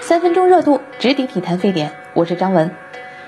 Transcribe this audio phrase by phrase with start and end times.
[0.00, 1.92] 三分钟热度，直抵体坛沸点。
[2.14, 2.70] 我是张文。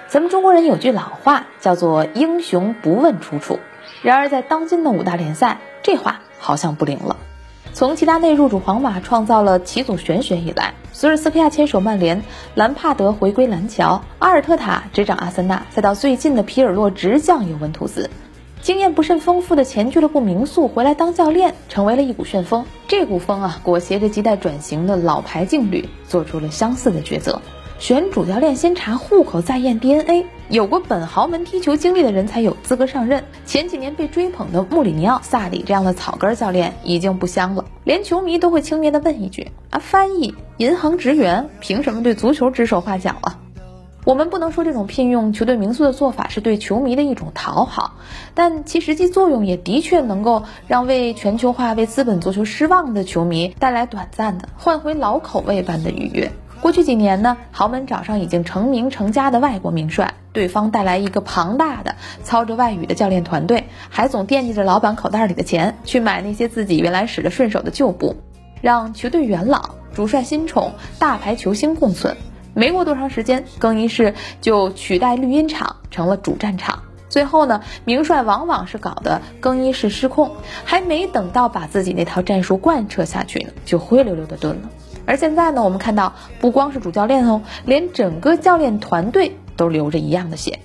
[0.06, 3.58] 咱们中国人有句老话，叫做“英雄不问出处”。
[4.02, 7.16] 然而在当今的五大联赛，这话好像不灵了。
[7.74, 12.22] 从齐达内入主皇马，创造了齐祖玄学以来，索尔斯克亚牵手曼联，
[12.54, 18.08] 兰帕德回归蓝桥，阿尔特塔执掌阿森纳，再到最近的皮尔洛执教尤文图斯，
[18.60, 22.64] 经验不甚丰富的前俱乐部名宿回来当教练，成为了一股旋风。
[22.86, 27.40] 这股风啊，裹挟着亟待转型的老牌劲旅，做出了相似的抉择。
[27.78, 33.22] 选主教练先查户口再验 DNA，有过本豪门踢球经历的人才有资格上任。
[33.46, 43.38] 前几年被追捧的穆里尼奥、萨里这样的草根教练已经不香了，连球迷都会轻蔑地问一句：啊，翻译、银行职员凭什么对足球指手画脚啊？
[44.04, 47.94] 我们不能说这种聘用球队名宿的做法是对球迷的一种讨好，
[48.34, 56.32] 但其实际作用也的确能够让为全球化、为资本足球失望的球迷带来短暂的换回老口味般的愉悦。
[56.60, 61.94] 过去几年呢，豪门找上已经成名成家的外国名帅，对方带来一个庞大的
[62.24, 68.16] 操着外语的教练团队，还总惦记着老板口袋里的钱，去买那些自己原来使得顺手的旧部，
[68.60, 72.16] 让球队元老、主帅新宠、大牌球星共存。
[72.58, 76.82] 没过多长时间，更衣室就取代绿茵场成了主战场。
[77.08, 80.32] 最后呢，明帅往往是搞得更衣室失控，
[80.64, 84.70] 还没等到把自己那套战术贯彻下去呢，就灰溜溜的遁了。
[85.06, 90.58] 而现在呢，我们看到不光是主教练哦，连整个教练团队都流着一样的血。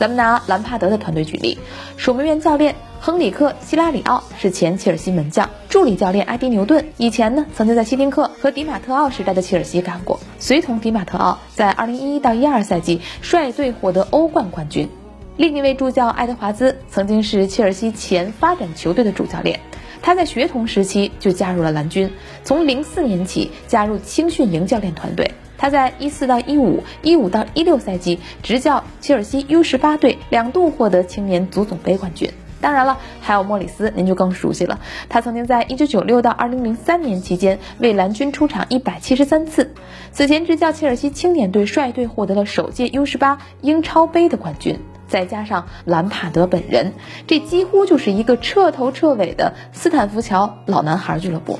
[0.00, 1.58] 咱们拿兰帕德的团队举例，
[1.98, 14.88] 守门员教练亨里克·希拉里奥是前切尔西门将，助理教练埃迪·牛顿以前呢曾经在希丁克和迪马特奥时代的切尔西干过，随同迪马特奥在2011到12赛季率队获得欧冠冠军。
[15.36, 19.60] 另一位助教爱德华兹曾经是切尔西前发展球队的主教练。
[20.00, 22.10] 他在学童时期就加入了蓝军，
[22.42, 25.30] 从零四年起加入青训营教练团队。
[25.60, 32.32] 他在一四到一五、一五到一六赛季执教切尔西 U 十八队，两度获得青年足总杯冠军。
[32.62, 34.80] 当然了，还有莫里斯，您就更熟悉了。
[35.10, 39.74] 他曾经在一九九六到二零零三年期间为蓝军出场一百七十三次，
[40.12, 44.80] 此前执教切尔西青年队，率队获得了首届 U 十八英超杯的冠军。
[45.08, 46.94] 再加上兰帕德本人，
[47.26, 51.58] 这几乎就是一个彻头彻尾的斯坦福桥老男孩俱乐部。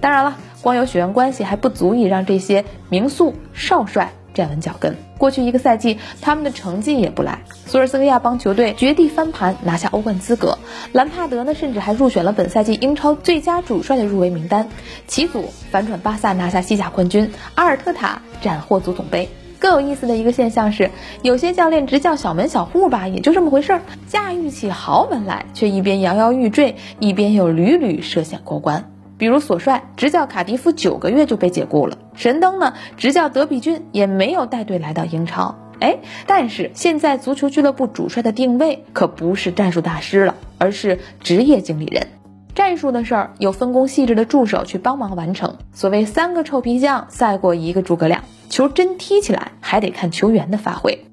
[0.00, 4.96] 当然了，光有血缘关系还不足以让这些名宿少帅站稳脚跟。
[5.18, 7.40] 过去一个赛季，他们的成绩也不赖。
[7.66, 10.58] 索尔斯克亚帮球队绝地翻盘，拿下欧冠资格。
[10.92, 14.68] 兰帕德呢，甚至还入选了本赛季英超最佳主帅的入围名单。
[15.06, 19.28] 齐祖反转巴萨拿下西甲冠军，阿尔特塔斩获足总杯。
[19.58, 28.90] 更有意思的一个现象是，有些教练执教小门小户吧，也就这么回事儿；驾驭起豪门来，却一边摇摇欲坠，一边又屡屡涉险过关。
[29.20, 35.56] 比如索帅执教卡迪夫九个月就被解雇了，神灯呢执教德比郡也没有带队来到英超。
[35.78, 42.06] 哎，但是现在足球俱乐部主帅的定位可不是战术大师了，而是职业经理人。
[42.54, 45.58] 战术的事儿有分工细致的助手去帮忙完成。
[45.74, 51.04] 所谓三个臭皮匠赛过一个诸葛亮，球真踢起来还得看球员的发挥。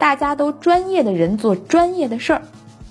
[0.00, 2.42] 大家都专业的人做专业的事儿，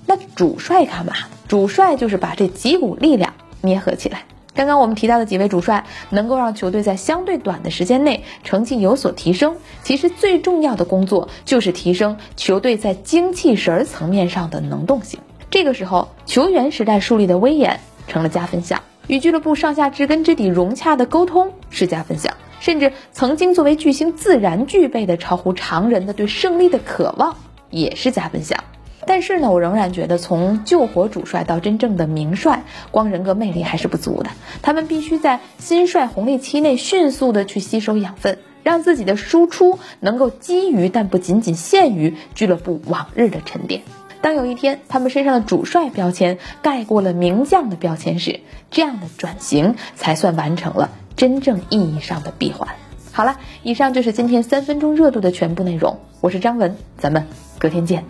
[0.05, 1.13] 那主帅干嘛？
[1.49, 4.23] 主帅就是把这几股力量捏合起来。
[4.53, 15.19] 刚刚我们提到的几位主帅能够让球队在相对短的时间内成绩有所提升，其实最重要的工作就是提升球队在精气神层面上的能动性。
[15.49, 17.79] 这个时候，球员时代树立的威严。
[18.07, 27.37] 成了加分项，与俱乐部上下知根知底融洽的沟通是加分项，甚至曾经作为巨星自然具备的超乎常人的对胜利的渴望
[27.69, 28.61] 也是加分项。
[29.05, 34.29] 但是呢，我仍然觉得从救火主帅到真正的名帅，光人格魅力还是不足的。
[34.61, 43.81] 他们必须在新帅红利期内迅速的去吸收养分，让自己的输出能够基于但不仅仅限于俱乐部往日的沉淀。
[44.21, 52.69] 当有一天他们身上的主帅标签盖过了名将的标签时，这样的转型才算完成了真正意义上的闭环。
[53.11, 55.99] 好了，以上就是今天三分钟热度的全部内容。
[56.21, 57.25] 我是张文，咱们
[57.57, 58.05] 隔天见。